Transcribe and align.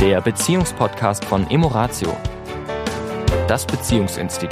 der 0.00 0.22
Beziehungspodcast 0.22 1.26
von 1.26 1.50
Emoratio, 1.50 2.16
das 3.46 3.66
Beziehungsinstitut. 3.66 4.50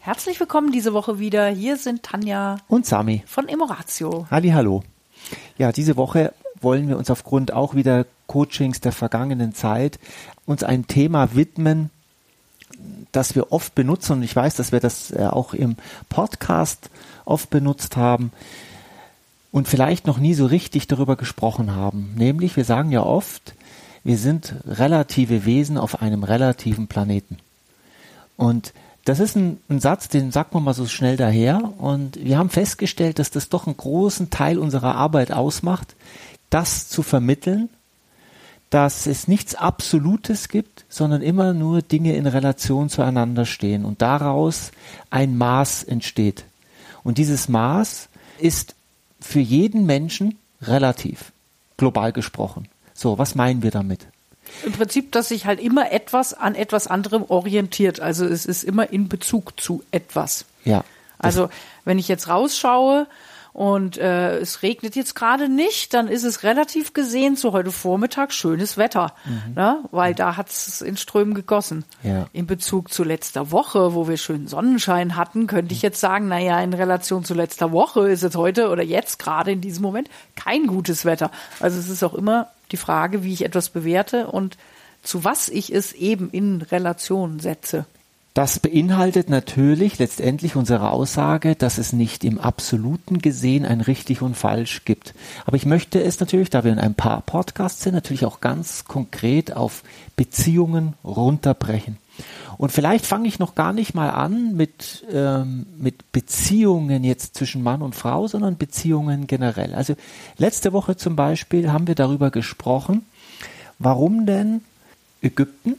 Herzlich 0.00 0.40
willkommen 0.40 0.72
diese 0.72 0.92
Woche 0.92 1.20
wieder. 1.20 1.46
Hier 1.50 1.76
sind 1.76 2.02
Tanja 2.02 2.56
und 2.66 2.84
Sami 2.84 3.22
von 3.26 3.48
Emoratio. 3.48 4.26
Halli, 4.28 4.48
hallo. 4.48 4.82
Ja, 5.56 5.70
diese 5.70 5.96
Woche 5.96 6.32
wollen 6.60 6.88
wir 6.88 6.98
uns 6.98 7.10
aufgrund 7.10 7.52
auch 7.52 7.76
wieder 7.76 8.04
Coachings 8.26 8.80
der 8.80 8.90
vergangenen 8.90 9.54
Zeit 9.54 10.00
uns 10.46 10.64
ein 10.64 10.88
Thema 10.88 11.36
widmen, 11.36 11.90
das 13.12 13.36
wir 13.36 13.52
oft 13.52 13.76
benutzen. 13.76 14.14
Und 14.14 14.24
ich 14.24 14.34
weiß, 14.34 14.56
dass 14.56 14.72
wir 14.72 14.80
das 14.80 15.12
äh, 15.12 15.28
auch 15.30 15.54
im 15.54 15.76
Podcast 16.08 16.90
oft 17.24 17.50
benutzt 17.50 17.96
haben 17.96 18.32
und 19.52 19.68
vielleicht 19.68 20.06
noch 20.06 20.18
nie 20.18 20.34
so 20.34 20.46
richtig 20.46 20.86
darüber 20.86 21.16
gesprochen 21.16 21.74
haben. 21.74 22.12
Nämlich, 22.16 22.56
wir 22.56 22.64
sagen 22.64 22.90
ja 22.90 23.02
oft, 23.02 23.54
wir 24.04 24.18
sind 24.18 24.54
relative 24.66 25.44
Wesen 25.44 25.78
auf 25.78 26.00
einem 26.00 26.22
relativen 26.22 26.86
Planeten. 26.86 27.38
Und 28.36 28.72
das 29.04 29.20
ist 29.20 29.36
ein, 29.36 29.58
ein, 29.68 29.80
Satz, 29.80 30.08
den 30.08 30.32
sagt 30.32 30.52
man 30.52 30.64
mal 30.64 30.74
so 30.74 30.86
schnell 30.86 31.16
daher. 31.16 31.72
Und 31.78 32.22
wir 32.22 32.38
haben 32.38 32.50
festgestellt, 32.50 33.18
dass 33.18 33.30
das 33.30 33.48
doch 33.48 33.66
einen 33.66 33.76
großen 33.76 34.30
Teil 34.30 34.58
unserer 34.58 34.96
Arbeit 34.96 35.32
ausmacht, 35.32 35.94
das 36.50 36.88
zu 36.88 37.02
vermitteln, 37.02 37.68
dass 38.70 39.06
es 39.06 39.28
nichts 39.28 39.54
Absolutes 39.54 40.48
gibt, 40.48 40.84
sondern 40.88 41.22
immer 41.22 41.52
nur 41.52 41.82
Dinge 41.82 42.14
in 42.16 42.26
Relation 42.26 42.88
zueinander 42.88 43.46
stehen 43.46 43.84
und 43.84 44.02
daraus 44.02 44.72
ein 45.10 45.38
Maß 45.38 45.84
entsteht. 45.84 46.44
Und 47.04 47.18
dieses 47.18 47.48
Maß 47.48 48.08
ist 48.38 48.74
für 49.20 49.40
jeden 49.40 49.86
Menschen 49.86 50.38
relativ, 50.62 51.32
global 51.76 52.12
gesprochen. 52.12 52.68
So, 52.94 53.18
was 53.18 53.34
meinen 53.34 53.62
wir 53.62 53.70
damit? 53.70 54.06
Im 54.64 54.72
Prinzip, 54.72 55.12
dass 55.12 55.28
sich 55.28 55.46
halt 55.46 55.60
immer 55.60 55.92
etwas 55.92 56.32
an 56.32 56.54
etwas 56.54 56.86
anderem 56.86 57.24
orientiert. 57.28 58.00
Also 58.00 58.24
es 58.24 58.46
ist 58.46 58.64
immer 58.64 58.90
in 58.90 59.08
Bezug 59.08 59.60
zu 59.60 59.82
etwas. 59.90 60.44
Ja. 60.64 60.84
Also 61.18 61.48
wenn 61.84 61.98
ich 61.98 62.08
jetzt 62.08 62.28
rausschaue 62.28 63.06
und 63.56 63.96
äh, 63.96 64.36
es 64.36 64.62
regnet 64.62 64.96
jetzt 64.96 65.14
gerade 65.14 65.48
nicht, 65.48 65.94
dann 65.94 66.08
ist 66.08 66.24
es 66.24 66.42
relativ 66.42 66.92
gesehen 66.92 67.38
zu 67.38 67.52
heute 67.52 67.72
Vormittag 67.72 68.34
schönes 68.34 68.76
Wetter, 68.76 69.14
mhm. 69.24 69.54
ne? 69.54 69.78
weil 69.92 70.14
da 70.14 70.36
hat 70.36 70.50
es 70.50 70.82
in 70.82 70.98
Strömen 70.98 71.32
gegossen. 71.32 71.86
Ja. 72.02 72.26
In 72.34 72.46
Bezug 72.46 72.92
zu 72.92 73.02
letzter 73.02 73.52
Woche, 73.52 73.94
wo 73.94 74.08
wir 74.08 74.18
schönen 74.18 74.46
Sonnenschein 74.46 75.16
hatten, 75.16 75.46
könnte 75.46 75.72
ich 75.72 75.80
jetzt 75.80 76.00
sagen, 76.00 76.28
naja, 76.28 76.60
in 76.60 76.74
Relation 76.74 77.24
zu 77.24 77.32
letzter 77.32 77.72
Woche 77.72 78.10
ist 78.10 78.24
es 78.24 78.36
heute 78.36 78.68
oder 78.68 78.82
jetzt 78.82 79.18
gerade 79.18 79.52
in 79.52 79.62
diesem 79.62 79.80
Moment 79.80 80.10
kein 80.34 80.66
gutes 80.66 81.06
Wetter. 81.06 81.30
Also 81.58 81.78
es 81.78 81.88
ist 81.88 82.02
auch 82.02 82.12
immer 82.12 82.48
die 82.72 82.76
Frage, 82.76 83.24
wie 83.24 83.32
ich 83.32 83.42
etwas 83.42 83.70
bewerte 83.70 84.26
und 84.26 84.58
zu 85.02 85.24
was 85.24 85.48
ich 85.48 85.72
es 85.74 85.94
eben 85.94 86.28
in 86.28 86.60
Relation 86.60 87.40
setze. 87.40 87.86
Das 88.36 88.58
beinhaltet 88.58 89.30
natürlich 89.30 89.98
letztendlich 89.98 90.56
unsere 90.56 90.90
Aussage, 90.90 91.54
dass 91.56 91.78
es 91.78 91.94
nicht 91.94 92.22
im 92.22 92.38
Absoluten 92.38 93.20
gesehen 93.20 93.64
ein 93.64 93.80
richtig 93.80 94.20
und 94.20 94.36
falsch 94.36 94.84
gibt. 94.84 95.14
Aber 95.46 95.56
ich 95.56 95.64
möchte 95.64 96.02
es 96.02 96.20
natürlich, 96.20 96.50
da 96.50 96.62
wir 96.62 96.70
in 96.70 96.78
ein 96.78 96.94
paar 96.94 97.22
Podcasts 97.22 97.82
sind, 97.82 97.94
natürlich 97.94 98.26
auch 98.26 98.40
ganz 98.40 98.84
konkret 98.84 99.56
auf 99.56 99.82
Beziehungen 100.16 100.92
runterbrechen. 101.02 101.96
Und 102.58 102.72
vielleicht 102.72 103.06
fange 103.06 103.26
ich 103.26 103.38
noch 103.38 103.54
gar 103.54 103.72
nicht 103.72 103.94
mal 103.94 104.10
an 104.10 104.54
mit, 104.54 105.06
ähm, 105.10 105.64
mit 105.78 106.12
Beziehungen 106.12 107.04
jetzt 107.04 107.36
zwischen 107.36 107.62
Mann 107.62 107.80
und 107.80 107.94
Frau, 107.94 108.26
sondern 108.26 108.58
Beziehungen 108.58 109.26
generell. 109.26 109.74
Also 109.74 109.94
letzte 110.36 110.74
Woche 110.74 110.98
zum 110.98 111.16
Beispiel 111.16 111.72
haben 111.72 111.86
wir 111.86 111.94
darüber 111.94 112.30
gesprochen, 112.30 113.06
warum 113.78 114.26
denn 114.26 114.60
Ägypten 115.22 115.76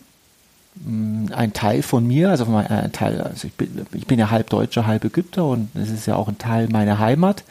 Ein 1.31 1.53
Teil 1.53 1.81
von 1.81 2.05
mir, 2.05 2.29
also 2.29 2.45
äh, 2.45 2.67
ein 2.67 2.91
Teil, 2.91 3.21
also 3.21 3.47
ich 3.47 3.53
bin, 3.53 3.85
ich 3.93 4.07
bin 4.07 4.19
ja 4.19 4.29
halb 4.29 4.49
Deutscher, 4.49 4.85
halb 4.85 5.05
Ägypter 5.05 5.45
und 5.45 5.69
es 5.75 5.89
ist 5.89 6.05
ja 6.05 6.15
auch 6.15 6.27
ein 6.27 6.38
Teil 6.38 6.67
meiner 6.69 6.99
Heimat, 6.99 7.43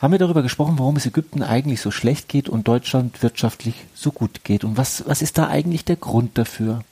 haben 0.00 0.12
wir 0.12 0.18
darüber 0.18 0.42
gesprochen, 0.42 0.78
warum 0.78 0.96
es 0.96 1.06
Ägypten 1.06 1.42
eigentlich 1.42 1.80
so 1.80 1.90
schlecht 1.90 2.28
geht 2.28 2.48
und 2.48 2.68
Deutschland 2.68 3.22
wirtschaftlich 3.22 3.86
so 3.94 4.12
gut 4.12 4.44
geht. 4.44 4.64
Und 4.64 4.76
was, 4.76 5.04
was 5.06 5.22
ist 5.22 5.38
da 5.38 5.48
eigentlich 5.48 5.84
der 5.84 5.96
Grund 5.96 6.36
dafür? 6.36 6.82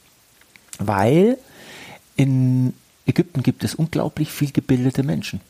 Weil 0.78 1.38
in 2.16 2.72
Ägypten 3.06 3.42
gibt 3.42 3.64
es 3.64 3.74
unglaublich 3.74 4.30
viel 4.30 4.52
gebildete 4.52 5.02
Menschen. 5.02 5.40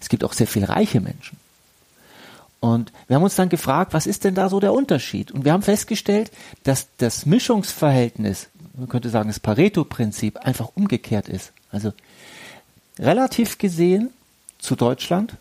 Es 0.00 0.08
gibt 0.08 0.22
auch 0.22 0.32
sehr 0.32 0.46
viel 0.46 0.64
reiche 0.64 1.00
Menschen. 1.00 1.36
Und 2.60 2.92
wir 3.06 3.16
haben 3.16 3.22
uns 3.22 3.36
dann 3.36 3.48
gefragt, 3.48 3.94
was 3.94 4.06
ist 4.06 4.24
denn 4.24 4.34
da 4.34 4.48
so 4.48 4.58
der 4.58 4.72
Unterschied? 4.72 5.30
Und 5.30 5.44
wir 5.44 5.52
haben 5.52 5.62
festgestellt, 5.62 6.30
dass 6.64 6.88
das 6.98 7.24
Mischungsverhältnis 7.24 8.48
man 8.78 8.88
könnte 8.88 9.10
sagen, 9.10 9.28
das 9.28 9.40
Pareto-Prinzip 9.40 10.38
einfach 10.38 10.70
umgekehrt 10.74 11.28
ist. 11.28 11.52
Also 11.70 11.92
relativ 12.98 13.58
gesehen 13.58 14.10
zu 14.58 14.76
Deutschland 14.76 15.34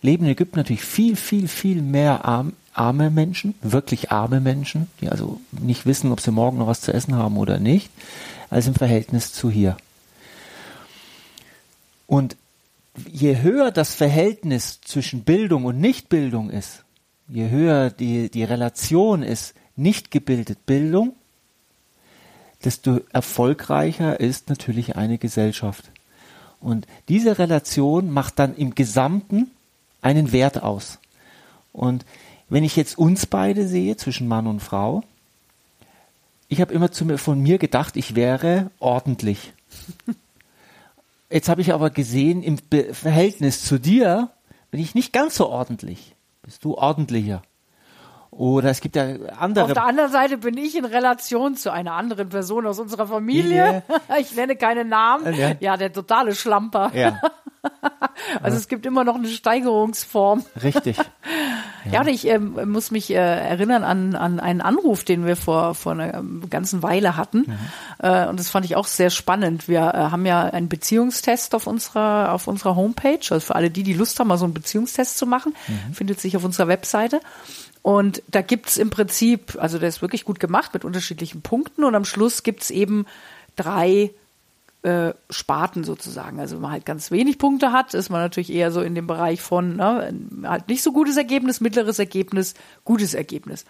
leben 0.00 0.24
in 0.24 0.32
Ägypten 0.32 0.58
natürlich 0.58 0.84
viel, 0.84 1.16
viel, 1.16 1.48
viel 1.48 1.82
mehr 1.82 2.24
arm, 2.24 2.52
arme 2.72 3.10
Menschen, 3.10 3.54
wirklich 3.62 4.10
arme 4.10 4.40
Menschen, 4.40 4.88
die 5.00 5.08
also 5.08 5.40
nicht 5.52 5.86
wissen, 5.86 6.12
ob 6.12 6.20
sie 6.20 6.30
morgen 6.30 6.58
noch 6.58 6.66
was 6.66 6.80
zu 6.80 6.92
essen 6.92 7.14
haben 7.14 7.36
oder 7.36 7.58
nicht, 7.58 7.90
als 8.50 8.66
im 8.66 8.74
Verhältnis 8.74 9.32
zu 9.32 9.50
hier. 9.50 9.76
Und 12.06 12.36
je 13.10 13.40
höher 13.40 13.70
das 13.70 13.94
Verhältnis 13.94 14.80
zwischen 14.82 15.24
Bildung 15.24 15.64
und 15.64 15.80
Nichtbildung 15.80 16.50
ist, 16.50 16.84
je 17.28 17.48
höher 17.48 17.90
die, 17.90 18.30
die 18.30 18.44
Relation 18.44 19.22
ist, 19.22 19.54
nicht 19.76 20.10
gebildet 20.10 20.66
Bildung, 20.66 21.14
desto 22.64 23.00
erfolgreicher 23.12 24.20
ist 24.20 24.48
natürlich 24.48 24.96
eine 24.96 25.18
Gesellschaft. 25.18 25.90
Und 26.60 26.86
diese 27.08 27.38
Relation 27.38 28.10
macht 28.10 28.38
dann 28.38 28.56
im 28.56 28.74
Gesamten 28.74 29.50
einen 30.00 30.32
Wert 30.32 30.62
aus. 30.62 30.98
Und 31.72 32.04
wenn 32.48 32.64
ich 32.64 32.76
jetzt 32.76 32.96
uns 32.96 33.26
beide 33.26 33.66
sehe, 33.68 33.96
zwischen 33.96 34.28
Mann 34.28 34.46
und 34.46 34.60
Frau, 34.60 35.02
ich 36.48 36.60
habe 36.60 36.72
immer 36.72 36.90
mir, 37.04 37.18
von 37.18 37.40
mir 37.40 37.58
gedacht, 37.58 37.96
ich 37.96 38.14
wäre 38.14 38.70
ordentlich. 38.78 39.52
Jetzt 41.30 41.48
habe 41.48 41.62
ich 41.62 41.72
aber 41.72 41.90
gesehen, 41.90 42.42
im 42.42 42.58
Be 42.70 42.94
Verhältnis 42.94 43.64
zu 43.64 43.80
dir 43.80 44.30
bin 44.70 44.80
ich 44.80 44.94
nicht 44.94 45.12
ganz 45.12 45.34
so 45.34 45.48
ordentlich. 45.48 46.14
Bist 46.42 46.64
du 46.64 46.76
ordentlicher? 46.76 47.42
Oder 48.36 48.70
es 48.70 48.80
gibt 48.80 48.96
ja 48.96 49.14
andere. 49.38 49.66
Auf 49.66 49.72
der 49.72 49.84
anderen 49.84 50.10
Seite 50.10 50.38
bin 50.38 50.56
ich 50.56 50.76
in 50.76 50.84
Relation 50.84 51.56
zu 51.56 51.72
einer 51.72 51.92
anderen 51.92 52.28
Person 52.28 52.66
aus 52.66 52.78
unserer 52.78 53.06
Familie. 53.06 53.54
Yeah. 53.54 53.82
Ich 54.20 54.34
nenne 54.34 54.56
keine 54.56 54.84
Namen. 54.84 55.34
Ja, 55.34 55.52
ja 55.60 55.76
der 55.76 55.92
totale 55.92 56.34
Schlamper. 56.34 56.90
Ja. 56.94 57.20
also 58.42 58.56
es 58.56 58.68
gibt 58.68 58.86
immer 58.86 59.04
noch 59.04 59.14
eine 59.14 59.28
Steigerungsform. 59.28 60.44
Richtig. 60.62 60.96
Ja, 60.96 61.04
ja 61.92 62.00
und 62.00 62.08
ich 62.08 62.28
äh, 62.28 62.38
muss 62.38 62.90
mich 62.90 63.10
äh, 63.10 63.14
erinnern 63.14 63.84
an, 63.84 64.14
an 64.14 64.40
einen 64.40 64.60
Anruf, 64.60 65.04
den 65.04 65.26
wir 65.26 65.36
vor, 65.36 65.74
vor 65.74 65.92
einer 65.92 66.22
ganzen 66.50 66.82
Weile 66.82 67.16
hatten. 67.16 67.44
Mhm. 67.46 67.58
Äh, 67.98 68.26
und 68.26 68.38
das 68.38 68.50
fand 68.50 68.64
ich 68.66 68.76
auch 68.76 68.86
sehr 68.86 69.10
spannend. 69.10 69.68
Wir 69.68 69.80
äh, 69.80 69.98
haben 70.10 70.26
ja 70.26 70.42
einen 70.42 70.68
Beziehungstest 70.68 71.54
auf 71.54 71.66
unserer, 71.66 72.32
auf 72.32 72.46
unserer 72.48 72.76
Homepage. 72.76 73.20
Also 73.30 73.40
für 73.40 73.54
alle 73.54 73.70
die, 73.70 73.82
die 73.82 73.94
Lust 73.94 74.18
haben, 74.20 74.28
mal 74.28 74.38
so 74.38 74.44
einen 74.44 74.54
Beziehungstest 74.54 75.18
zu 75.18 75.26
machen, 75.26 75.54
mhm. 75.68 75.94
findet 75.94 76.20
sich 76.20 76.36
auf 76.36 76.44
unserer 76.44 76.68
Webseite. 76.68 77.20
Und 77.84 78.22
da 78.28 78.40
gibt's 78.40 78.78
im 78.78 78.88
Prinzip, 78.88 79.58
also 79.60 79.78
der 79.78 79.90
ist 79.90 80.00
wirklich 80.00 80.24
gut 80.24 80.40
gemacht 80.40 80.72
mit 80.72 80.86
unterschiedlichen 80.86 81.42
Punkten 81.42 81.84
und 81.84 81.94
am 81.94 82.06
Schluss 82.06 82.42
gibt's 82.42 82.70
eben 82.70 83.04
drei 83.56 84.10
äh, 84.84 85.12
Sparten 85.28 85.84
sozusagen. 85.84 86.40
Also 86.40 86.54
wenn 86.54 86.62
man 86.62 86.70
halt 86.70 86.86
ganz 86.86 87.10
wenig 87.10 87.36
Punkte 87.36 87.72
hat, 87.72 87.92
ist 87.92 88.08
man 88.08 88.22
natürlich 88.22 88.50
eher 88.50 88.72
so 88.72 88.80
in 88.80 88.94
dem 88.94 89.06
Bereich 89.06 89.42
von 89.42 89.76
ne, 89.76 90.14
halt 90.44 90.68
nicht 90.68 90.82
so 90.82 90.92
gutes 90.92 91.18
Ergebnis, 91.18 91.60
mittleres 91.60 91.98
Ergebnis, 91.98 92.54
gutes 92.86 93.12
Ergebnis. 93.12 93.66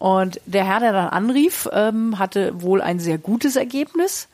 Und 0.00 0.40
der 0.46 0.64
Herr, 0.64 0.80
der 0.80 0.92
dann 0.92 1.10
anrief, 1.10 1.68
ähm, 1.72 2.18
hatte 2.18 2.60
wohl 2.60 2.82
ein 2.82 2.98
sehr 2.98 3.18
gutes 3.18 3.54
Ergebnis 3.54 4.26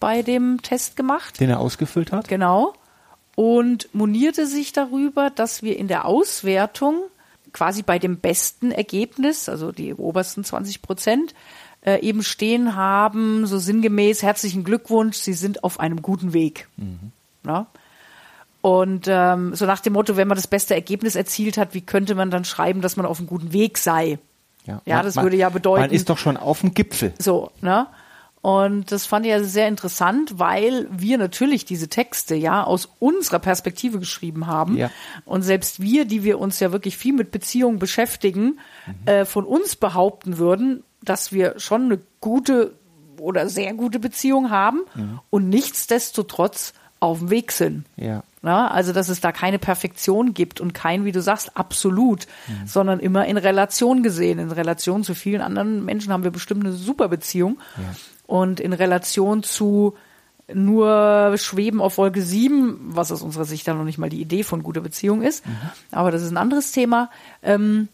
bei 0.00 0.22
dem 0.22 0.62
Test 0.62 0.96
gemacht. 0.96 1.38
Den 1.38 1.50
er 1.50 1.60
ausgefüllt 1.60 2.10
hat? 2.10 2.26
Genau. 2.26 2.74
Und 3.36 3.88
monierte 3.94 4.48
sich 4.48 4.72
darüber, 4.72 5.30
dass 5.30 5.62
wir 5.62 5.78
in 5.78 5.86
der 5.86 6.06
Auswertung 6.06 7.04
quasi 7.52 7.82
bei 7.82 7.98
dem 7.98 8.18
besten 8.18 8.70
Ergebnis, 8.70 9.48
also 9.48 9.72
die 9.72 9.94
obersten 9.94 10.44
20 10.44 10.82
Prozent, 10.82 11.34
äh, 11.82 12.00
eben 12.00 12.22
stehen 12.22 12.74
haben, 12.74 13.46
so 13.46 13.58
sinngemäß, 13.58 14.22
herzlichen 14.22 14.64
Glückwunsch, 14.64 15.16
Sie 15.16 15.32
sind 15.32 15.64
auf 15.64 15.80
einem 15.80 16.02
guten 16.02 16.32
Weg. 16.32 16.68
Mhm. 16.76 17.12
Ja? 17.46 17.66
Und 18.60 19.06
ähm, 19.08 19.54
so 19.54 19.66
nach 19.66 19.80
dem 19.80 19.92
Motto, 19.92 20.16
wenn 20.16 20.28
man 20.28 20.36
das 20.36 20.46
beste 20.46 20.74
Ergebnis 20.74 21.14
erzielt 21.14 21.56
hat, 21.56 21.74
wie 21.74 21.80
könnte 21.80 22.14
man 22.14 22.30
dann 22.30 22.44
schreiben, 22.44 22.80
dass 22.80 22.96
man 22.96 23.06
auf 23.06 23.18
einem 23.18 23.28
guten 23.28 23.52
Weg 23.52 23.78
sei? 23.78 24.18
Ja, 24.66 24.82
ja 24.84 25.02
das 25.02 25.14
man, 25.14 25.24
würde 25.24 25.36
ja 25.36 25.48
bedeuten. 25.48 25.82
Man 25.82 25.90
ist 25.90 26.10
doch 26.10 26.18
schon 26.18 26.36
auf 26.36 26.60
dem 26.60 26.74
Gipfel. 26.74 27.14
So, 27.18 27.52
ne? 27.60 27.86
Und 28.40 28.92
das 28.92 29.06
fand 29.06 29.26
ich 29.26 29.32
also 29.32 29.48
sehr 29.48 29.68
interessant, 29.68 30.38
weil 30.38 30.86
wir 30.90 31.18
natürlich 31.18 31.64
diese 31.64 31.88
Texte 31.88 32.34
ja 32.34 32.62
aus 32.62 32.88
unserer 32.98 33.40
Perspektive 33.40 33.98
geschrieben 33.98 34.46
haben. 34.46 34.76
Ja. 34.76 34.90
Und 35.24 35.42
selbst 35.42 35.80
wir, 35.80 36.04
die 36.04 36.24
wir 36.24 36.38
uns 36.38 36.60
ja 36.60 36.70
wirklich 36.72 36.96
viel 36.96 37.14
mit 37.14 37.30
Beziehungen 37.30 37.78
beschäftigen, 37.78 38.60
äh, 39.06 39.24
von 39.24 39.44
uns 39.44 39.76
behaupten 39.76 40.38
würden, 40.38 40.84
dass 41.02 41.32
wir 41.32 41.58
schon 41.58 41.86
eine 41.86 42.00
gute 42.20 42.74
oder 43.18 43.48
sehr 43.48 43.74
gute 43.74 43.98
Beziehung 43.98 44.50
haben 44.50 44.82
und 45.30 45.48
nichtsdestotrotz 45.48 46.72
auf 47.00 47.18
dem 47.20 47.30
Weg 47.30 47.52
sind. 47.52 47.84
Ja. 47.96 48.22
Na, 48.42 48.70
also, 48.70 48.92
dass 48.92 49.08
es 49.08 49.20
da 49.20 49.32
keine 49.32 49.58
Perfektion 49.58 50.32
gibt 50.32 50.60
und 50.60 50.72
kein, 50.72 51.04
wie 51.04 51.12
du 51.12 51.20
sagst, 51.20 51.56
absolut, 51.56 52.26
sondern 52.66 53.00
immer 53.00 53.26
in 53.26 53.36
Relation 53.36 54.02
gesehen. 54.04 54.38
In 54.38 54.52
Relation 54.52 55.02
zu 55.04 55.14
vielen 55.14 55.40
anderen 55.40 55.84
Menschen 55.84 56.12
haben 56.12 56.22
wir 56.24 56.30
bestimmt 56.30 56.64
eine 56.64 56.72
super 56.72 57.08
Beziehung. 57.08 57.58
Und 58.26 58.60
in 58.60 58.72
Relation 58.72 59.42
zu 59.42 59.94
nur 60.52 61.34
Schweben 61.36 61.80
auf 61.80 61.98
Wolke 61.98 62.22
7, 62.22 62.78
was 62.80 63.12
aus 63.12 63.22
unserer 63.22 63.44
Sicht 63.44 63.66
dann 63.68 63.76
noch 63.76 63.84
nicht 63.84 63.98
mal 63.98 64.08
die 64.08 64.20
Idee 64.20 64.44
von 64.44 64.62
guter 64.62 64.80
Beziehung 64.80 65.22
ist. 65.22 65.44
Aber 65.90 66.10
das 66.10 66.22
ist 66.22 66.30
ein 66.30 66.36
anderes 66.38 66.72
Thema. 66.72 67.10
Ähm, 67.42 67.88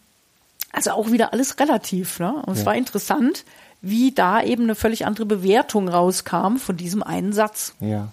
also 0.73 0.91
auch 0.93 1.11
wieder 1.11 1.33
alles 1.33 1.59
relativ. 1.59 2.21
Ne? 2.21 2.33
Und 2.47 2.53
es 2.55 2.61
Ja. 2.61 2.67
war 2.67 2.75
interessant, 2.77 3.45
wie 3.81 4.13
da 4.13 4.43
eben 4.43 4.65
eine 4.65 4.75
völlig 4.75 5.05
andere 5.07 5.27
Bewertung 5.27 5.89
rauskam 5.89 6.57
von 6.57 6.77
diesem 6.77 7.03
einen 7.03 7.33
Satz. 7.33 7.75
Ja. 7.81 8.09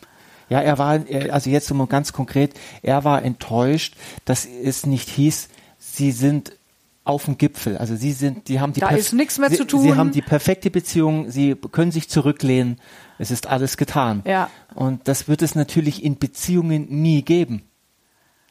Ja, 0.52 0.60
er 0.60 0.78
war, 0.78 1.08
er- 1.08 1.34
also 1.34 1.50
jetzt 1.50 1.74
mal 1.74 1.88
ganz 1.88 2.12
konkret, 2.12 2.54
er 2.82 3.06
war 3.06 3.24
enttäuscht, 3.24 3.96
dass 4.26 4.46
es 4.46 4.86
nicht 4.86 5.08
hieß, 5.08 5.48
sie 5.80 6.12
sind 6.12 6.52
auf 7.06 7.24
dem 7.24 7.38
Gipfel. 7.38 7.78
Also 7.78 7.96
sie 7.96 8.12
sind, 8.12 8.50
die 8.50 8.60
haben 8.60 8.74
die 8.74 8.82
Da 8.82 8.90
ist 8.90 9.14
nichts 9.14 9.40
mehr 9.40 9.50
sie, 9.50 9.56
zu 9.56 9.66
tun. 9.66 9.82
Sie 9.84 9.96
haben 9.96 10.12
die 10.12 10.22
perfekte 10.22 10.70
Beziehung, 10.70 11.32
sie 11.32 11.56
können 11.56 11.94
sich 11.94 12.10
zurücklehnen, 12.10 12.82
es 13.18 13.32
ist 13.32 13.48
alles 13.48 13.78
getan. 13.78 14.24
Ja. 14.26 14.50
Und 14.76 15.08
das 15.08 15.30
wird 15.30 15.42
es 15.42 15.56
natürlich 15.56 16.04
in 16.04 16.20
Beziehungen 16.20 16.86
nie 16.90 17.22
geben. 17.22 17.64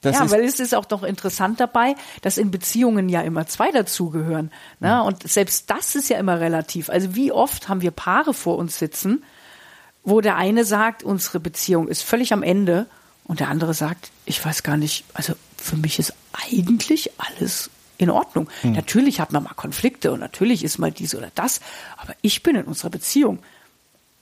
Das 0.01 0.17
ja, 0.17 0.31
weil 0.31 0.45
es 0.45 0.59
ist 0.59 0.75
auch 0.75 0.89
noch 0.89 1.03
interessant 1.03 1.61
dabei, 1.61 1.95
dass 2.23 2.39
in 2.39 2.51
Beziehungen 2.51 3.11
ja 3.11 3.21
immer 3.21 3.47
zwei 3.47 3.71
dazugehören. 3.73 4.51
Ne? 4.79 5.03
Und 5.03 5.29
selbst 5.29 5.69
das 5.69 5.95
ist 5.95 6.09
ja 6.09 6.17
immer 6.19 6.41
relativ. 6.41 6.89
Also 6.89 7.15
wie 7.15 7.31
oft 7.31 7.69
haben 7.69 7.83
wir 7.83 7.91
Paare 7.91 8.33
vor 8.33 8.57
uns 8.57 8.79
sitzen, 8.79 9.23
wo 10.05 10.21
der 10.21 10.37
eine 10.37 10.65
sagt, 10.65 11.03
unsere 11.03 11.41
Beziehung 11.41 11.89
ist 11.89 12.03
völlig 12.03 12.33
am 12.33 12.43
Ende 12.43 12.87
und 13.25 13.41
der 13.41 13.49
andere 13.49 13.75
sagt, 13.75 14.11
ich 14.25 14.45
weiß 14.45 14.63
gar 14.63 14.77
nicht, 14.77 15.05
also 15.15 15.35
für 15.57 15.77
mich 15.77 15.99
ist 15.99 16.15
eigentlich 16.33 17.11
alles 17.19 17.71
in 17.99 18.11
Ordnung. 18.11 18.49
Natürlich 18.63 19.21
hat 19.21 19.33
man 19.33 19.43
mal 19.45 19.55
Konflikte 19.55 20.11
und 20.11 20.21
natürlich 20.21 20.65
ist 20.65 20.79
mal 20.79 20.91
dies 20.91 21.15
oder 21.15 21.31
das, 21.35 21.61
aber 21.99 22.15
ich 22.23 22.43
bin 22.43 22.57
in 22.57 22.65
unserer 22.65 22.91
Beziehung 22.91 23.41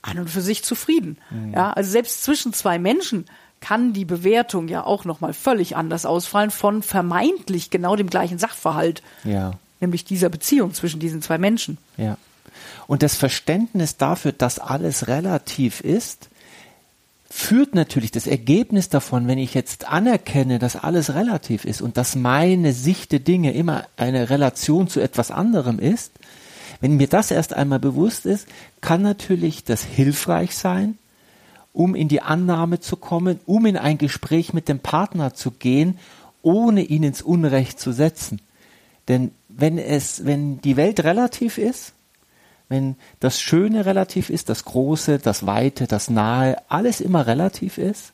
an 0.01 0.19
und 0.19 0.29
für 0.29 0.41
sich 0.41 0.63
zufrieden. 0.63 1.17
Ja, 1.53 1.71
also 1.71 1.89
selbst 1.89 2.23
zwischen 2.23 2.51
zwei 2.53 2.77
Menschen 2.77 3.25
kann 3.61 3.93
die 3.93 4.05
Bewertung 4.05 4.67
ja 4.67 4.83
auch 4.85 5.05
noch 5.05 5.21
mal 5.21 5.33
völlig 5.33 5.75
anders 5.75 6.05
ausfallen 6.05 6.51
von 6.51 6.83
vermeintlich 6.83 7.69
genau 7.69 7.95
dem 7.95 8.09
gleichen 8.09 8.37
Sachverhalt, 8.37 9.01
ja. 9.23 9.51
nämlich 9.79 10.05
dieser 10.05 10.29
Beziehung 10.29 10.73
zwischen 10.73 10.99
diesen 10.99 11.21
zwei 11.21 11.37
Menschen. 11.37 11.77
Ja. 11.97 12.17
Und 12.87 13.03
das 13.03 13.15
Verständnis 13.15 13.97
dafür, 13.97 14.31
dass 14.31 14.59
alles 14.59 15.07
relativ 15.07 15.81
ist, 15.81 16.29
führt 17.29 17.75
natürlich 17.75 18.11
das 18.11 18.25
Ergebnis 18.25 18.89
davon, 18.89 19.27
wenn 19.27 19.37
ich 19.37 19.53
jetzt 19.53 19.87
anerkenne, 19.87 20.57
dass 20.57 20.75
alles 20.75 21.13
relativ 21.13 21.63
ist 21.63 21.81
und 21.81 21.97
dass 21.97 22.15
meine 22.15 22.73
Sicht 22.73 23.11
der 23.11 23.19
Dinge 23.19 23.53
immer 23.53 23.85
eine 23.97 24.29
Relation 24.29 24.87
zu 24.87 24.99
etwas 24.99 25.29
anderem 25.29 25.77
ist, 25.77 26.11
wenn 26.81 26.97
mir 26.97 27.07
das 27.07 27.29
erst 27.29 27.53
einmal 27.53 27.79
bewusst 27.79 28.25
ist, 28.25 28.47
kann 28.81 29.01
natürlich 29.01 29.63
das 29.63 29.83
hilfreich 29.83 30.55
sein, 30.55 30.97
um 31.73 31.93
in 31.93 32.07
die 32.07 32.21
Annahme 32.21 32.79
zu 32.79 32.95
kommen, 32.95 33.39
um 33.45 33.65
in 33.65 33.77
ein 33.77 33.97
Gespräch 33.97 34.53
mit 34.53 34.67
dem 34.67 34.79
Partner 34.79 35.33
zu 35.33 35.51
gehen, 35.51 35.99
ohne 36.41 36.81
ihn 36.81 37.03
ins 37.03 37.21
Unrecht 37.21 37.79
zu 37.79 37.91
setzen. 37.91 38.41
Denn 39.07 39.31
wenn 39.49 39.77
es, 39.77 40.25
wenn 40.25 40.61
die 40.61 40.77
Welt 40.77 41.03
relativ 41.03 41.57
ist, 41.57 41.93
wenn 42.69 42.95
das 43.19 43.41
Schöne 43.41 43.85
relativ 43.85 44.29
ist, 44.29 44.47
das 44.47 44.63
Große, 44.63 45.19
das 45.19 45.45
Weite, 45.45 45.87
das 45.87 46.09
Nahe, 46.09 46.57
alles 46.69 47.01
immer 47.01 47.27
relativ 47.27 47.77
ist, 47.77 48.13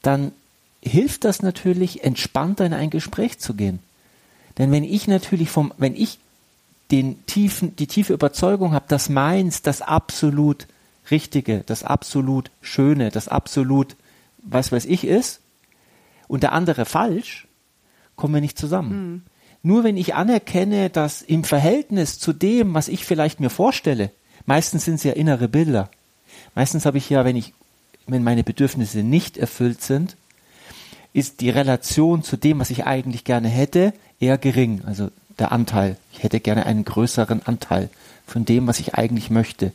dann 0.00 0.32
hilft 0.80 1.24
das 1.24 1.42
natürlich, 1.42 2.04
entspannter 2.04 2.64
in 2.64 2.74
ein 2.74 2.90
Gespräch 2.90 3.38
zu 3.38 3.54
gehen. 3.54 3.80
Denn 4.58 4.70
wenn 4.70 4.84
ich 4.84 5.08
natürlich 5.08 5.50
vom, 5.50 5.72
wenn 5.76 5.96
ich 5.96 6.18
den 6.90 7.24
tiefen, 7.26 7.74
die 7.76 7.86
tiefe 7.86 8.12
Überzeugung 8.12 8.72
habe, 8.72 8.84
dass 8.88 9.08
meins 9.08 9.62
das 9.62 9.82
absolut 9.82 10.66
Richtige, 11.10 11.62
das 11.66 11.82
absolut 11.82 12.50
Schöne, 12.60 13.10
das 13.10 13.28
absolut 13.28 13.96
was 14.42 14.72
weiß 14.72 14.84
ich 14.86 15.04
ist 15.04 15.40
und 16.28 16.42
der 16.42 16.52
andere 16.52 16.84
falsch, 16.84 17.46
kommen 18.16 18.34
wir 18.34 18.40
nicht 18.40 18.58
zusammen. 18.58 19.24
Nur 19.62 19.84
wenn 19.84 19.96
ich 19.96 20.14
anerkenne, 20.14 20.90
dass 20.90 21.22
im 21.22 21.44
Verhältnis 21.44 22.18
zu 22.18 22.32
dem, 22.32 22.74
was 22.74 22.88
ich 22.88 23.04
vielleicht 23.04 23.40
mir 23.40 23.50
vorstelle, 23.50 24.10
meistens 24.44 24.84
sind 24.84 24.96
es 24.96 25.04
ja 25.04 25.12
innere 25.12 25.48
Bilder. 25.48 25.88
Meistens 26.54 26.84
habe 26.84 26.98
ich 26.98 27.08
ja, 27.08 27.24
wenn 27.24 27.36
ich, 27.36 27.52
wenn 28.06 28.24
meine 28.24 28.42
Bedürfnisse 28.42 29.02
nicht 29.02 29.36
erfüllt 29.36 29.82
sind, 29.82 30.16
ist 31.12 31.40
die 31.40 31.50
Relation 31.50 32.22
zu 32.22 32.36
dem, 32.36 32.58
was 32.58 32.70
ich 32.70 32.86
eigentlich 32.86 33.24
gerne 33.24 33.48
hätte, 33.48 33.92
eher 34.18 34.38
gering. 34.38 34.82
Also 34.86 35.10
der 35.38 35.52
Anteil. 35.52 35.96
Ich 36.12 36.22
hätte 36.22 36.40
gerne 36.40 36.66
einen 36.66 36.84
größeren 36.84 37.42
Anteil 37.46 37.88
von 38.26 38.44
dem, 38.44 38.66
was 38.66 38.80
ich 38.80 38.94
eigentlich 38.94 39.30
möchte. 39.30 39.72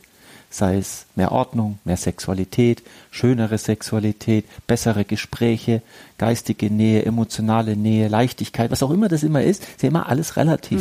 Sei 0.50 0.78
es 0.78 1.06
mehr 1.14 1.32
Ordnung, 1.32 1.78
mehr 1.84 1.96
Sexualität, 1.96 2.82
schönere 3.10 3.58
Sexualität, 3.58 4.46
bessere 4.66 5.04
Gespräche, 5.04 5.82
geistige 6.16 6.70
Nähe, 6.70 7.04
emotionale 7.04 7.76
Nähe, 7.76 8.08
Leichtigkeit, 8.08 8.70
was 8.70 8.82
auch 8.82 8.90
immer 8.90 9.08
das 9.08 9.22
immer 9.22 9.42
ist, 9.42 9.62
ist 9.62 9.82
ja 9.82 9.88
immer 9.88 10.08
alles 10.08 10.36
relativ. 10.36 10.80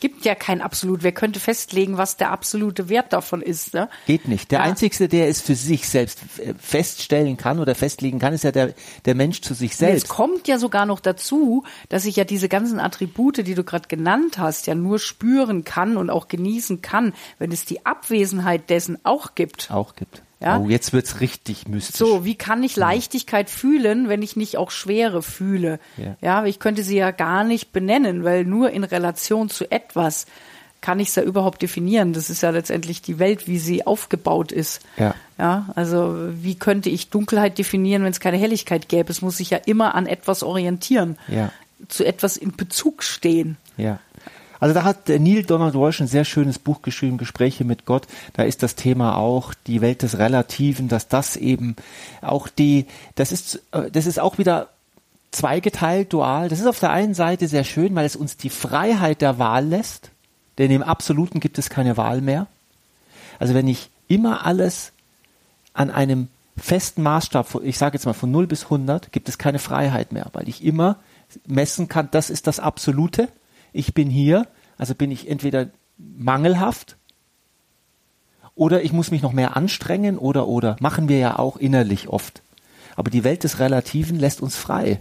Gibt 0.00 0.24
ja 0.24 0.34
kein 0.34 0.60
Absolut. 0.60 1.02
Wer 1.02 1.12
könnte 1.12 1.40
festlegen, 1.40 1.96
was 1.96 2.16
der 2.16 2.30
absolute 2.30 2.88
Wert 2.88 3.12
davon 3.12 3.42
ist? 3.42 3.74
Ne? 3.74 3.88
Geht 4.06 4.28
nicht. 4.28 4.50
Der 4.50 4.60
Ja. 4.60 4.64
Einzige, 4.64 5.08
der 5.08 5.28
es 5.28 5.40
für 5.40 5.54
sich 5.54 5.88
selbst 5.88 6.20
äh, 6.38 6.54
feststellen 6.58 7.36
kann 7.36 7.58
oder 7.58 7.74
festlegen 7.74 8.18
kann, 8.18 8.32
ist 8.32 8.44
ja 8.44 8.52
der, 8.52 8.74
der 9.04 9.14
Mensch 9.14 9.40
zu 9.40 9.54
sich 9.54 9.76
selbst. 9.76 10.08
kommt 10.08 10.48
ja 10.48 10.58
sogar 10.58 10.86
noch 10.86 11.00
dazu, 11.00 11.64
dass 11.88 12.04
ich 12.04 12.16
ja 12.16 12.24
diese 12.24 12.48
ganzen 12.48 12.80
Attribute, 12.80 13.46
die 13.46 13.54
du 13.54 13.64
gerade 13.64 13.88
genannt 13.88 14.38
hast, 14.38 14.66
ja 14.66 14.74
nur 14.74 14.98
spüren 14.98 15.64
kann 15.64 15.96
und 15.96 16.10
auch 16.10 16.28
genießen 16.28 16.82
kann, 16.82 17.12
wenn 17.38 17.52
es 17.52 17.64
die 17.64 17.84
Abwesenheit 17.86 18.70
dessen 18.70 18.98
auch 19.04 19.34
gibt. 19.34 19.70
Auch 19.70 19.94
gibt. 19.94 20.22
Ja. 20.44 20.58
Oh, 20.58 20.68
jetzt 20.68 20.92
wird's 20.92 21.20
richtig 21.20 21.66
mystisch. 21.68 21.96
So, 21.96 22.24
wie 22.24 22.34
kann 22.34 22.62
ich 22.62 22.76
Leichtigkeit 22.76 23.48
fühlen, 23.48 24.08
wenn 24.08 24.20
ich 24.22 24.36
nicht 24.36 24.56
auch 24.58 24.70
Schwere 24.70 25.22
fühle? 25.22 25.78
Ja. 25.96 26.16
Ja, 26.20 26.44
ich 26.44 26.58
könnte 26.58 26.82
sie 26.82 26.96
ja 26.96 27.10
gar 27.12 27.44
nicht 27.44 27.72
benennen, 27.72 28.24
weil 28.24 28.44
nur 28.44 28.70
in 28.70 28.84
Relation 28.84 29.48
zu 29.48 29.70
etwas 29.70 30.26
kann 30.82 31.00
ich 31.00 31.08
es 31.08 31.14
ja 31.14 31.22
überhaupt 31.22 31.62
definieren. 31.62 32.12
Das 32.12 32.28
ist 32.28 32.42
ja 32.42 32.50
letztendlich 32.50 33.00
die 33.00 33.18
Welt, 33.18 33.48
wie 33.48 33.58
sie 33.58 33.86
aufgebaut 33.86 34.52
ist. 34.52 34.82
Ja. 34.98 35.14
Ja, 35.38 35.70
also 35.74 36.14
wie 36.42 36.56
könnte 36.56 36.90
ich 36.90 37.08
Dunkelheit 37.08 37.56
definieren, 37.56 38.04
wenn 38.04 38.10
es 38.10 38.20
keine 38.20 38.36
Helligkeit 38.36 38.88
gäbe? 38.90 39.10
Es 39.10 39.22
muss 39.22 39.38
sich 39.38 39.48
ja 39.50 39.58
immer 39.64 39.94
an 39.94 40.06
etwas 40.06 40.42
orientieren, 40.42 41.16
Ja. 41.26 41.50
zu 41.88 42.04
etwas 42.04 42.36
in 42.36 42.52
Bezug 42.54 43.02
stehen. 43.02 43.56
Ja. 43.78 43.98
Also 44.64 44.72
da 44.72 44.84
hat 44.84 45.10
Neil 45.10 45.42
Donald 45.42 45.74
Walsh 45.74 46.00
ein 46.00 46.06
sehr 46.06 46.24
schönes 46.24 46.58
Buch 46.58 46.80
geschrieben, 46.80 47.18
Gespräche 47.18 47.66
mit 47.66 47.84
Gott. 47.84 48.06
Da 48.32 48.44
ist 48.44 48.62
das 48.62 48.76
Thema 48.76 49.18
auch 49.18 49.52
die 49.66 49.82
Welt 49.82 50.00
des 50.00 50.16
Relativen, 50.16 50.88
dass 50.88 51.06
das 51.06 51.36
eben 51.36 51.76
auch 52.22 52.48
die, 52.48 52.86
das 53.14 53.30
ist, 53.30 53.60
äh, 53.72 53.90
das 53.90 54.06
ist 54.06 54.18
auch 54.18 54.38
wieder 54.38 54.70
zweigeteilt, 55.32 56.14
dual. 56.14 56.48
Das 56.48 56.60
ist 56.60 56.66
auf 56.66 56.80
der 56.80 56.92
einen 56.92 57.12
Seite 57.12 57.46
sehr 57.46 57.64
schön, 57.64 57.94
weil 57.94 58.06
es 58.06 58.16
uns 58.16 58.38
die 58.38 58.48
Freiheit 58.48 59.20
der 59.20 59.38
Wahl 59.38 59.66
lässt, 59.66 60.08
denn 60.56 60.70
im 60.70 60.82
Absoluten 60.82 61.40
gibt 61.40 61.58
es 61.58 61.68
keine 61.68 61.98
Wahl 61.98 62.22
mehr. 62.22 62.46
Also 63.38 63.52
wenn 63.52 63.68
ich 63.68 63.90
immer 64.08 64.46
alles 64.46 64.92
an 65.74 65.90
einem 65.90 66.28
festen 66.56 67.02
Maßstab, 67.02 67.60
ich 67.64 67.76
sage 67.76 67.98
jetzt 67.98 68.06
mal 68.06 68.14
von 68.14 68.30
0 68.30 68.46
bis 68.46 68.64
100, 68.64 69.12
gibt 69.12 69.28
es 69.28 69.36
keine 69.36 69.58
Freiheit 69.58 70.12
mehr, 70.12 70.28
weil 70.32 70.48
ich 70.48 70.64
immer 70.64 70.96
messen 71.46 71.86
kann, 71.90 72.08
das 72.12 72.30
ist 72.30 72.46
das 72.46 72.60
Absolute. 72.60 73.28
Ich 73.74 73.92
bin 73.92 74.08
hier, 74.08 74.46
also 74.78 74.94
bin 74.94 75.10
ich 75.10 75.28
entweder 75.28 75.68
mangelhaft 75.98 76.96
oder 78.54 78.82
ich 78.82 78.92
muss 78.92 79.10
mich 79.10 79.20
noch 79.20 79.32
mehr 79.32 79.56
anstrengen 79.56 80.16
oder 80.16 80.46
oder 80.46 80.76
machen 80.80 81.08
wir 81.08 81.18
ja 81.18 81.38
auch 81.38 81.56
innerlich 81.56 82.08
oft. 82.08 82.40
Aber 82.96 83.10
die 83.10 83.24
Welt 83.24 83.42
des 83.44 83.58
Relativen 83.58 84.18
lässt 84.18 84.40
uns 84.40 84.56
frei. 84.56 85.00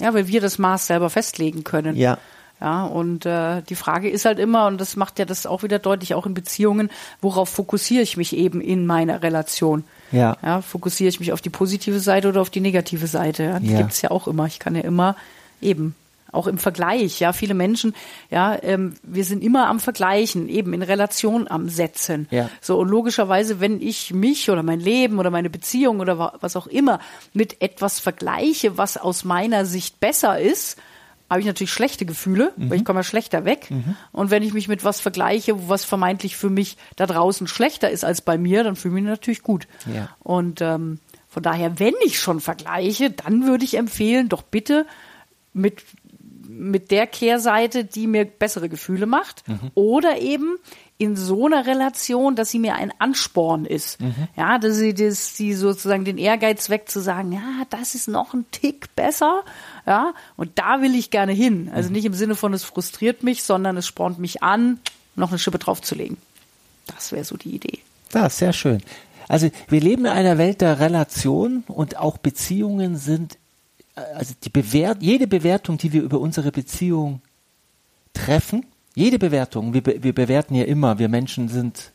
Ja, 0.00 0.12
weil 0.14 0.26
wir 0.28 0.40
das 0.40 0.58
Maß 0.58 0.88
selber 0.88 1.08
festlegen 1.10 1.64
können. 1.64 1.96
Ja. 1.96 2.18
Ja, 2.60 2.86
und 2.86 3.24
äh, 3.24 3.62
die 3.62 3.76
Frage 3.76 4.10
ist 4.10 4.24
halt 4.24 4.40
immer, 4.40 4.66
und 4.66 4.80
das 4.80 4.96
macht 4.96 5.20
ja 5.20 5.24
das 5.24 5.46
auch 5.46 5.62
wieder 5.62 5.78
deutlich, 5.78 6.14
auch 6.14 6.26
in 6.26 6.34
Beziehungen, 6.34 6.90
worauf 7.20 7.48
fokussiere 7.50 8.02
ich 8.02 8.16
mich 8.16 8.34
eben 8.36 8.60
in 8.60 8.84
meiner 8.84 9.22
Relation? 9.22 9.84
Ja. 10.10 10.36
Ja, 10.42 10.60
fokussiere 10.60 11.08
ich 11.08 11.20
mich 11.20 11.32
auf 11.32 11.40
die 11.40 11.50
positive 11.50 12.00
Seite 12.00 12.28
oder 12.28 12.40
auf 12.40 12.50
die 12.50 12.60
negative 12.60 13.06
Seite? 13.06 13.44
Ja, 13.44 13.60
die 13.60 13.70
Ja. 13.70 13.78
gibt's 13.78 14.02
ja 14.02 14.10
auch 14.10 14.26
immer. 14.26 14.46
Ich 14.46 14.58
kann 14.58 14.74
ja 14.74 14.82
immer 14.82 15.14
eben 15.60 15.94
auch 16.32 16.46
im 16.46 16.58
Vergleich. 16.58 17.20
Ja, 17.20 17.32
viele 17.32 17.54
Menschen, 17.54 17.94
ja, 18.30 18.58
ähm, 18.62 18.94
wir 19.02 19.24
sind 19.24 19.42
immer 19.42 19.68
am 19.68 19.80
Vergleichen, 19.80 20.48
eben 20.48 20.72
in 20.72 20.82
Relation 20.82 21.48
am 21.48 21.68
Setzen. 21.68 22.28
Ja. 22.30 22.50
So 22.60 22.78
und 22.78 22.88
logischerweise, 22.88 23.60
wenn 23.60 23.80
ich 23.80 24.12
mich 24.12 24.50
oder 24.50 24.62
mein 24.62 24.80
Leben 24.80 25.18
oder 25.18 25.30
meine 25.30 25.50
Beziehung 25.50 26.00
oder 26.00 26.18
wa- 26.18 26.34
was 26.40 26.56
auch 26.56 26.66
immer 26.66 27.00
mit 27.32 27.62
etwas 27.62 27.98
vergleiche, 28.00 28.76
was 28.76 28.96
aus 28.96 29.24
meiner 29.24 29.64
Sicht 29.64 30.00
besser 30.00 30.38
ist, 30.38 30.78
habe 31.30 31.40
ich 31.40 31.46
natürlich 31.46 31.72
schlechte 31.72 32.06
Gefühle, 32.06 32.52
weil 32.56 32.78
ich 32.78 32.84
komme 32.86 33.00
ja 33.00 33.04
schlechter 33.04 33.44
weg. 33.44 33.68
Und 34.12 34.30
wenn 34.30 34.42
ich 34.42 34.54
mich 34.54 34.66
mit 34.66 34.82
was 34.82 34.98
vergleiche, 34.98 35.68
was 35.68 35.84
vermeintlich 35.84 36.38
für 36.38 36.48
mich 36.48 36.78
da 36.96 37.04
draußen 37.04 37.46
schlechter 37.46 37.90
ist 37.90 38.02
als 38.02 38.22
bei 38.22 38.38
mir, 38.38 38.64
dann 38.64 38.76
fühle 38.76 38.94
ich 38.94 39.02
mich 39.02 39.10
natürlich 39.10 39.42
gut. 39.42 39.68
Ja. 39.94 40.08
Und 40.20 40.62
ähm, 40.62 41.00
von 41.28 41.42
daher, 41.42 41.78
wenn 41.78 41.92
ich 42.02 42.18
schon 42.18 42.40
vergleiche, 42.40 43.10
dann 43.10 43.46
würde 43.46 43.64
ich 43.64 43.76
empfehlen, 43.76 44.30
doch 44.30 44.40
bitte 44.40 44.86
mit 45.52 45.82
mit 46.58 46.90
der 46.90 47.06
Kehrseite, 47.06 47.84
die 47.84 48.06
mir 48.06 48.24
bessere 48.24 48.68
Gefühle 48.68 49.06
macht, 49.06 49.44
oder 49.74 50.20
eben 50.20 50.56
in 50.98 51.14
so 51.14 51.46
einer 51.46 51.66
Relation, 51.66 52.34
dass 52.34 52.50
sie 52.50 52.58
mir 52.58 52.74
ein 52.74 52.92
Ansporn 52.98 53.64
ist. 53.64 53.98
Ja, 54.36 54.58
dass 54.58 54.76
sie, 54.76 54.94
dass 54.94 55.36
sie 55.36 55.54
sozusagen 55.54 56.04
den 56.04 56.18
Ehrgeiz 56.18 56.70
weckt 56.70 56.90
zu 56.90 57.00
sagen, 57.00 57.32
ja, 57.32 57.64
das 57.70 57.94
ist 57.94 58.08
noch 58.08 58.34
ein 58.34 58.44
Tick 58.50 58.94
besser. 58.96 59.44
Ja, 59.86 60.12
und 60.36 60.58
da 60.58 60.82
will 60.82 60.94
ich 60.96 61.10
gerne 61.10 61.32
hin. 61.32 61.70
Also 61.72 61.90
nicht 61.90 62.04
im 62.04 62.14
Sinne 62.14 62.34
von, 62.34 62.52
es 62.52 62.64
frustriert 62.64 63.22
mich, 63.22 63.44
sondern 63.44 63.76
es 63.76 63.86
spornt 63.86 64.18
mich 64.18 64.42
an, 64.42 64.80
noch 65.14 65.30
eine 65.30 65.38
Schippe 65.38 65.58
draufzulegen. 65.58 66.16
Das 66.86 67.12
wäre 67.12 67.24
so 67.24 67.36
die 67.36 67.54
Idee. 67.54 67.78
Ja, 68.12 68.28
sehr 68.28 68.52
schön. 68.52 68.82
Also 69.28 69.50
wir 69.68 69.80
leben 69.80 70.06
in 70.06 70.12
einer 70.12 70.38
Welt 70.38 70.62
der 70.62 70.80
Relation 70.80 71.62
und 71.68 71.96
auch 71.98 72.18
Beziehungen 72.18 72.96
sind, 72.96 73.38
also 74.14 74.34
die 74.42 74.50
Bewert 74.50 75.02
jede 75.02 75.26
Bewertung, 75.26 75.78
die 75.78 75.92
wir 75.92 76.02
über 76.02 76.20
unsere 76.20 76.52
Beziehung 76.52 77.20
treffen, 78.12 78.66
jede 78.94 79.18
Bewertung, 79.18 79.74
wir, 79.74 79.84
wir 79.84 80.12
bewerten 80.12 80.54
ja 80.54 80.64
immer, 80.64 80.98
wir 80.98 81.08
Menschen 81.08 81.48
sind 81.48 81.92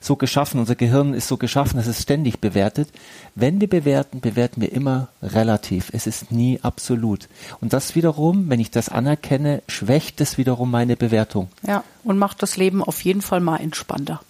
so 0.00 0.16
geschaffen, 0.16 0.60
unser 0.60 0.74
Gehirn 0.74 1.14
ist 1.14 1.28
so 1.28 1.36
geschaffen, 1.36 1.76
dass 1.76 1.86
es 1.86 2.02
ständig 2.02 2.38
bewertet. 2.38 2.88
Wenn 3.34 3.60
wir 3.60 3.68
bewerten, 3.68 4.20
bewerten 4.20 4.60
wir 4.60 4.72
immer 4.72 5.08
relativ. 5.22 5.90
Es 5.92 6.06
ist 6.06 6.30
nie 6.30 6.60
absolut. 6.62 7.28
Und 7.60 7.72
das 7.72 7.94
wiederum, 7.94 8.48
wenn 8.48 8.60
ich 8.60 8.70
das 8.70 8.88
anerkenne, 8.88 9.62
schwächt 9.68 10.20
es 10.20 10.38
wiederum 10.38 10.70
meine 10.70 10.96
Bewertung. 10.96 11.48
Ja, 11.66 11.82
und 12.04 12.18
macht 12.18 12.42
das 12.42 12.56
Leben 12.56 12.82
auf 12.82 13.02
jeden 13.02 13.22
Fall 13.22 13.40
mal 13.40 13.56
entspannter. 13.56 14.20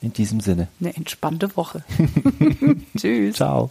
In 0.00 0.12
diesem 0.12 0.40
Sinne. 0.40 0.68
Eine 0.80 0.96
entspannte 0.96 1.56
Woche. 1.56 1.82
Tschüss. 2.96 3.36
Ciao. 3.36 3.70